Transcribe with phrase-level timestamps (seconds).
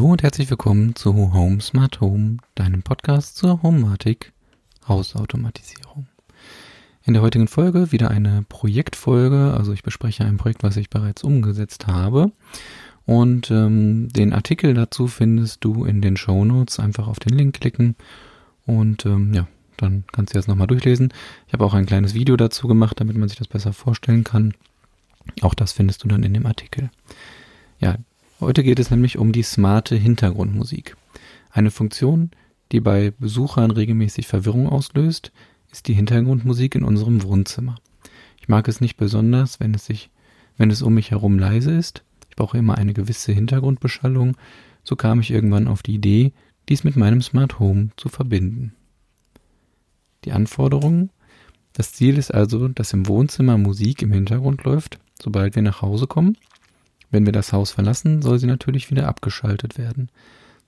[0.00, 4.32] Hallo und herzlich willkommen zu Home Smart Home, deinem Podcast zur Homematik
[4.88, 6.06] Hausautomatisierung.
[7.04, 11.22] In der heutigen Folge wieder eine Projektfolge, also ich bespreche ein Projekt, was ich bereits
[11.22, 12.32] umgesetzt habe.
[13.04, 16.80] Und ähm, den Artikel dazu findest du in den Show Notes.
[16.80, 17.94] Einfach auf den Link klicken
[18.64, 21.12] und ähm, ja, dann kannst du jetzt nochmal durchlesen.
[21.46, 24.54] Ich habe auch ein kleines Video dazu gemacht, damit man sich das besser vorstellen kann.
[25.42, 26.88] Auch das findest du dann in dem Artikel.
[27.80, 27.96] Ja,
[28.40, 30.96] heute geht es nämlich um die smarte Hintergrundmusik.
[31.50, 32.30] Eine Funktion,
[32.72, 35.32] die bei Besuchern regelmäßig Verwirrung auslöst,
[35.70, 37.76] ist die Hintergrundmusik in unserem Wohnzimmer.
[38.40, 40.10] Ich mag es nicht besonders, wenn es sich,
[40.56, 42.02] wenn es um mich herum leise ist.
[42.28, 44.36] Ich brauche immer eine gewisse Hintergrundbeschallung.
[44.82, 46.32] So kam ich irgendwann auf die Idee,
[46.68, 48.74] dies mit meinem Smart Home zu verbinden.
[50.24, 51.10] Die Anforderungen?
[51.72, 56.06] Das Ziel ist also, dass im Wohnzimmer Musik im Hintergrund läuft, sobald wir nach Hause
[56.06, 56.36] kommen.
[57.10, 60.10] Wenn wir das Haus verlassen, soll sie natürlich wieder abgeschaltet werden.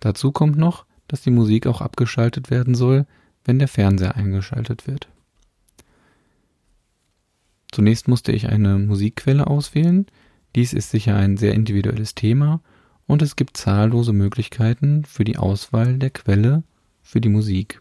[0.00, 3.06] Dazu kommt noch, dass die Musik auch abgeschaltet werden soll,
[3.44, 5.08] wenn der Fernseher eingeschaltet wird.
[7.72, 10.06] Zunächst musste ich eine Musikquelle auswählen.
[10.56, 12.60] Dies ist sicher ein sehr individuelles Thema
[13.06, 16.62] und es gibt zahllose Möglichkeiten für die Auswahl der Quelle
[17.02, 17.80] für die Musik.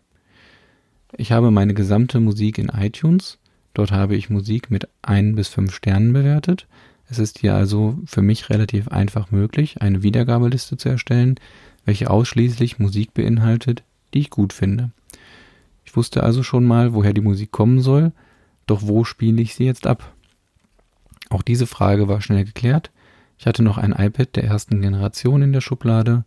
[1.17, 3.39] Ich habe meine gesamte Musik in iTunes.
[3.73, 6.67] Dort habe ich Musik mit ein bis fünf Sternen bewertet.
[7.09, 11.35] Es ist hier also für mich relativ einfach möglich, eine Wiedergabeliste zu erstellen,
[11.85, 14.91] welche ausschließlich Musik beinhaltet, die ich gut finde.
[15.85, 18.11] Ich wusste also schon mal, woher die Musik kommen soll,
[18.67, 20.13] doch wo spiele ich sie jetzt ab?
[21.29, 22.91] Auch diese Frage war schnell geklärt.
[23.39, 26.25] Ich hatte noch ein iPad der ersten Generation in der Schublade,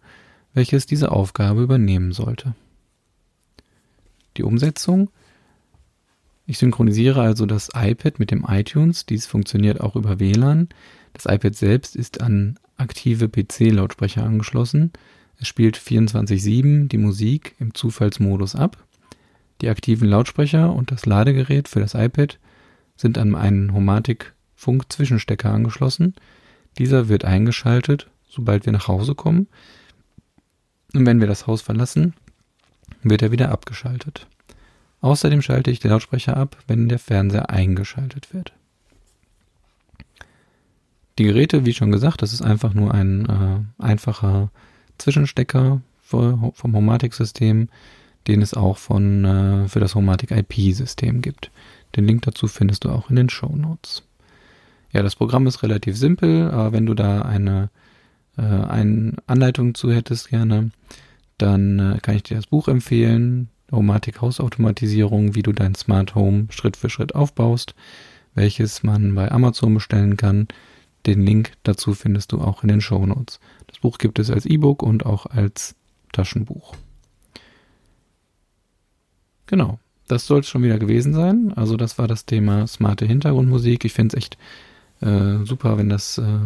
[0.52, 2.54] welches diese Aufgabe übernehmen sollte.
[4.36, 5.10] Die Umsetzung
[6.52, 9.06] ich synchronisiere also das iPad mit dem iTunes.
[9.06, 10.68] Dies funktioniert auch über WLAN.
[11.14, 14.92] Das iPad selbst ist an aktive PC-Lautsprecher angeschlossen.
[15.38, 18.84] Es spielt 24/7 die Musik im Zufallsmodus ab.
[19.62, 22.38] Die aktiven Lautsprecher und das Ladegerät für das iPad
[22.98, 26.16] sind an einen Homatic-Funk-Zwischenstecker angeschlossen.
[26.76, 29.48] Dieser wird eingeschaltet, sobald wir nach Hause kommen.
[30.92, 32.12] Und wenn wir das Haus verlassen,
[33.02, 34.26] wird er wieder abgeschaltet.
[35.02, 38.52] Außerdem schalte ich den Lautsprecher ab, wenn der Fernseher eingeschaltet wird.
[41.18, 44.50] Die Geräte, wie schon gesagt, das ist einfach nur ein äh, einfacher
[44.98, 47.68] Zwischenstecker für, vom Homatic-System,
[48.28, 51.50] den es auch von, äh, für das Homatic IP-System gibt.
[51.96, 54.04] Den Link dazu findest du auch in den Show Notes.
[54.92, 57.70] Ja, das Programm ist relativ simpel, aber wenn du da eine,
[58.38, 60.70] äh, eine Anleitung zu hättest gerne,
[61.38, 63.48] dann äh, kann ich dir das Buch empfehlen.
[63.72, 67.74] Homatic Hausautomatisierung, wie du dein Smart Home Schritt für Schritt aufbaust,
[68.34, 70.48] welches man bei Amazon bestellen kann.
[71.06, 73.40] Den Link dazu findest du auch in den Show Notes.
[73.66, 75.74] Das Buch gibt es als E-Book und auch als
[76.12, 76.74] Taschenbuch.
[79.46, 81.52] Genau, das soll es schon wieder gewesen sein.
[81.56, 83.84] Also das war das Thema smarte Hintergrundmusik.
[83.84, 84.38] Ich finde es echt
[85.00, 86.38] äh, super, wenn das äh,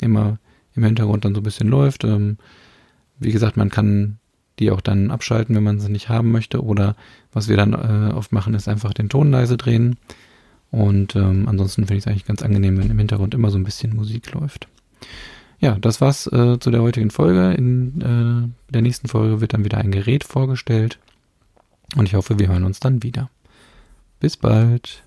[0.00, 0.38] immer
[0.74, 2.04] im Hintergrund dann so ein bisschen läuft.
[2.04, 2.36] Ähm,
[3.18, 4.18] wie gesagt, man kann
[4.58, 6.62] die auch dann abschalten, wenn man sie nicht haben möchte.
[6.62, 6.96] Oder
[7.32, 9.96] was wir dann äh, oft machen, ist einfach den Ton leise drehen.
[10.70, 13.64] Und ähm, ansonsten finde ich es eigentlich ganz angenehm, wenn im Hintergrund immer so ein
[13.64, 14.68] bisschen Musik läuft.
[15.58, 17.52] Ja, das war's äh, zu der heutigen Folge.
[17.54, 20.98] In äh, der nächsten Folge wird dann wieder ein Gerät vorgestellt.
[21.94, 23.30] Und ich hoffe, wir hören uns dann wieder.
[24.20, 25.05] Bis bald.